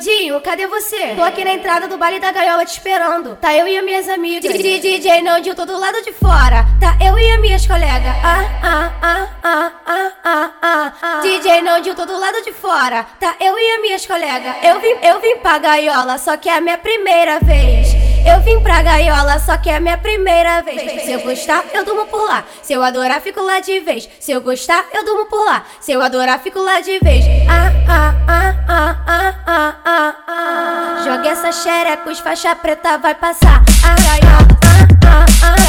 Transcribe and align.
Nandinho, 0.00 0.40
cadê 0.40 0.66
você? 0.66 1.14
Tô 1.14 1.22
aqui 1.22 1.44
na 1.44 1.52
entrada 1.52 1.86
do 1.86 1.98
baile 1.98 2.18
da 2.18 2.32
gaiola 2.32 2.64
te 2.64 2.72
esperando. 2.72 3.36
Tá 3.36 3.54
eu 3.54 3.68
e 3.68 3.76
as 3.76 3.84
minhas 3.84 4.08
amigas. 4.08 4.50
DJ 4.50 5.20
Nandinho, 5.20 5.54
tô 5.54 5.66
do 5.66 5.78
lado 5.78 6.00
de 6.02 6.10
fora. 6.10 6.64
Tá 6.80 6.96
eu 7.04 7.18
e 7.18 7.30
as 7.32 7.38
minhas 7.38 7.66
colegas. 7.66 8.14
Ah, 8.24 8.48
ah, 8.62 8.92
ah, 9.02 9.28
ah, 9.42 9.72
ah, 9.84 10.12
ah, 10.24 10.50
ah, 10.62 10.92
ah. 11.02 11.20
DJ 11.20 11.60
Nandinho, 11.60 11.94
tô 11.94 12.06
do 12.06 12.18
lado 12.18 12.42
de 12.42 12.50
fora. 12.50 13.04
Tá 13.20 13.36
eu 13.40 13.58
e 13.58 13.72
as 13.74 13.82
minhas 13.82 14.06
colegas. 14.06 14.56
Eu 14.62 14.80
vim, 14.80 14.96
eu 15.02 15.20
vim 15.20 15.36
pra 15.36 15.58
gaiola, 15.58 16.16
só 16.16 16.34
que 16.38 16.48
é 16.48 16.56
a 16.56 16.62
minha 16.62 16.78
primeira 16.78 17.38
vez. 17.40 17.89
Eu 18.24 18.40
vim 18.40 18.60
pra 18.60 18.82
gaiola, 18.82 19.38
só 19.38 19.56
que 19.56 19.70
é 19.70 19.80
minha 19.80 19.96
primeira 19.98 20.62
vez. 20.62 21.02
Se 21.02 21.12
eu 21.12 21.20
gostar, 21.20 21.64
eu 21.72 21.84
durmo 21.84 22.06
por 22.06 22.24
lá. 22.26 22.44
Se 22.62 22.72
eu 22.72 22.82
adorar, 22.82 23.20
fico 23.20 23.42
lá 23.42 23.60
de 23.60 23.80
vez. 23.80 24.08
Se 24.18 24.32
eu 24.32 24.40
gostar, 24.40 24.84
eu 24.92 25.04
durmo 25.04 25.26
por 25.26 25.44
lá. 25.44 25.64
Se 25.80 25.92
eu 25.92 26.02
adorar, 26.02 26.38
fico 26.40 26.60
lá 26.60 26.80
de 26.80 26.98
vez. 27.00 27.24
Ah, 27.48 27.72
ah, 27.88 28.14
ah, 28.28 28.54
ah, 28.68 28.96
ah, 29.06 29.34
ah, 29.46 29.74
ah, 29.84 30.14
ah. 30.26 31.02
Joga 31.04 31.28
essa 31.28 31.52
xereca, 31.52 32.10
os 32.10 32.18
faixa 32.20 32.54
preta 32.54 32.98
vai 32.98 33.14
passar. 33.14 33.62
Ah, 33.84 33.96
gaiola, 34.02 34.46
ah, 34.64 35.26
ah, 35.42 35.56
ah, 35.56 35.59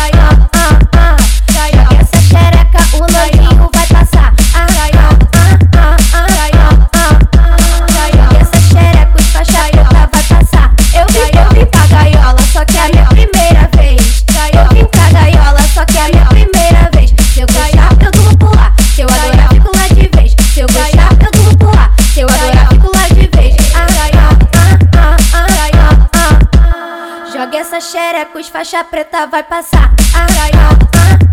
essa 28.11 28.17
xereca, 28.17 28.39
os 28.39 28.49
faixa 28.49 28.83
preta 28.83 29.25
vai 29.27 29.43
passar. 29.43 29.93
Ah, 30.13 30.27
ah, 30.53 30.75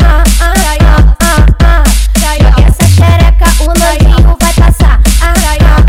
ah, 0.05 0.25
ah, 0.41 0.63
ah, 1.21 1.45
ah. 1.65 1.85
Essa 2.67 2.87
xereca, 2.95 3.47
o 3.63 3.67
novinho 3.67 4.37
vai 4.41 4.53
passar. 4.55 5.01
Ah, 5.21 5.35
ah, 5.61 5.83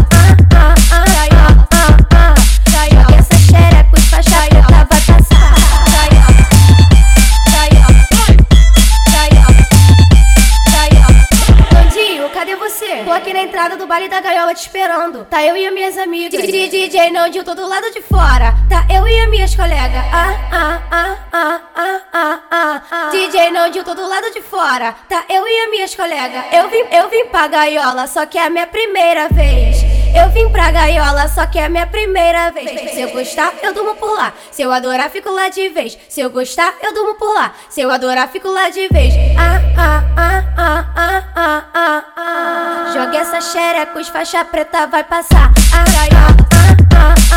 ah, 0.55 0.75
ah, 0.91 1.15
ah, 1.71 1.95
ah. 2.15 2.35
Essa 3.19 3.37
xereca, 3.37 3.95
os 3.95 4.05
faixa 4.09 4.47
preta 4.49 4.85
vai 4.85 5.01
passar. 5.05 5.53
Nandinho, 11.71 12.29
cadê 12.31 12.55
você? 12.55 13.03
Tô 13.03 13.11
aqui 13.11 13.31
na 13.33 13.43
entrada 13.43 13.77
do 13.77 13.85
baile 13.85 14.09
da 14.09 14.21
gaiola 14.21 14.55
te 14.55 14.61
esperando. 14.61 15.25
Tá 15.25 15.43
eu 15.43 15.55
e 15.55 15.67
as 15.67 15.73
minhas 15.73 15.97
amigas. 15.97 16.41
DJ 16.41 17.11
Nandinho, 17.11 17.43
tô 17.43 17.53
do 17.53 17.67
lado 17.67 17.91
de 17.91 18.01
fora. 18.01 18.55
Tá 18.67 18.85
e 19.49 19.55
minhas 19.55 19.55
colegas. 19.55 20.05
Ah, 20.11 20.35
ah, 20.51 20.81
ah, 20.91 21.17
ah, 21.31 21.61
ah, 21.73 22.01
ah, 22.13 22.39
ah, 22.51 22.81
ah. 22.91 23.09
DJ 23.11 23.51
Nandinho, 23.51 23.83
tô 23.83 23.93
do 23.93 24.07
lado 24.07 24.31
de 24.31 24.41
fora. 24.41 24.95
Tá 25.07 25.23
eu 25.29 25.47
e 25.47 25.61
as 25.61 25.69
minhas 25.71 25.95
colegas. 25.95 26.45
Eu 26.51 26.69
vim, 26.69 26.83
eu 26.91 27.09
vim 27.09 27.25
pra 27.25 27.47
gaiola, 27.47 28.07
só 28.07 28.25
que 28.25 28.37
é 28.37 28.45
a 28.45 28.49
minha 28.49 28.67
primeira 28.67 29.27
vez. 29.29 29.77
Eu 30.15 30.29
vim 30.31 30.49
pra 30.49 30.71
gaiola, 30.71 31.27
só 31.27 31.45
que 31.45 31.59
é 31.59 31.65
a 31.65 31.69
minha 31.69 31.87
primeira 31.87 32.51
vez. 32.51 32.91
Se 32.91 33.01
eu 33.01 33.11
gostar, 33.11 33.53
eu 33.61 33.73
durmo 33.73 33.95
por 33.95 34.11
lá. 34.11 34.33
Se 34.51 34.61
eu 34.61 34.71
adorar, 34.71 35.09
fico 35.09 35.31
lá 35.31 35.49
de 35.49 35.69
vez. 35.69 35.97
Se 36.09 36.21
eu 36.21 36.29
gostar, 36.29 36.73
eu 36.81 36.93
durmo 36.93 37.15
por 37.15 37.33
lá. 37.33 37.53
Se 37.69 37.81
eu 37.81 37.91
adorar, 37.91 38.27
fico 38.29 38.49
lá 38.49 38.69
de 38.69 38.87
vez. 38.89 39.13
Ah, 39.37 39.61
ah, 39.77 40.03
ah, 40.17 40.43
ah, 40.57 40.85
ah, 40.95 41.23
ah, 41.35 41.63
ah, 41.73 42.03
ah. 42.17 42.91
Joga 42.93 43.17
essa 43.17 43.41
xereca, 43.41 43.99
os 43.99 44.09
faixa 44.09 44.43
preta 44.45 44.87
vai 44.87 45.03
passar. 45.03 45.51
Ah, 45.73 45.85
gaiola, 45.91 46.35
ah, 46.53 46.75
ah, 46.95 47.15
ah, 47.15 47.28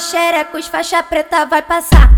ah. 0.00 0.06
Joga 0.06 0.06
essa 0.06 0.10
xereca, 0.10 0.58
os 0.58 0.66
faixa 0.66 1.02
preta 1.02 1.44
vai 1.44 1.62
passar. 1.62 2.10